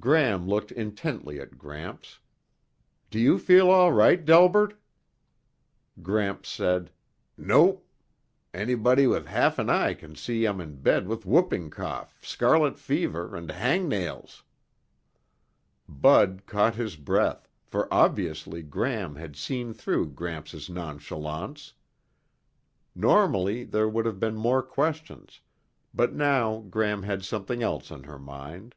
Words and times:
Gram 0.00 0.48
looked 0.48 0.72
intently 0.72 1.38
at 1.38 1.58
Gramps. 1.58 2.18
"Do 3.10 3.18
you 3.20 3.38
feel 3.38 3.68
all 3.68 3.92
right, 3.92 4.24
Delbert?" 4.24 4.80
Gramps 6.00 6.48
said, 6.48 6.90
"Nope. 7.36 7.86
Anybody 8.54 9.06
with 9.06 9.26
half 9.26 9.58
an 9.58 9.68
eye 9.68 9.92
can 9.92 10.14
see 10.16 10.46
I'm 10.46 10.62
in 10.62 10.76
bed 10.80 11.06
with 11.06 11.26
whooping 11.26 11.68
cough, 11.68 12.24
scarlet 12.24 12.78
fever 12.78 13.36
and 13.36 13.50
hangnails." 13.50 14.42
Bud 15.86 16.46
caught 16.46 16.76
his 16.76 16.96
breath, 16.96 17.46
for 17.62 17.86
obviously 17.92 18.62
Gram 18.62 19.16
had 19.16 19.36
seen 19.36 19.74
through 19.74 20.12
Gramps' 20.12 20.70
nonchalance. 20.70 21.74
Normally 22.94 23.62
there 23.62 23.90
would 23.90 24.06
have 24.06 24.18
been 24.18 24.36
more 24.36 24.62
questions, 24.62 25.42
but 25.92 26.14
now 26.14 26.60
Gram 26.60 27.02
had 27.02 27.26
something 27.26 27.62
else 27.62 27.90
on 27.90 28.04
her 28.04 28.18
mind. 28.18 28.74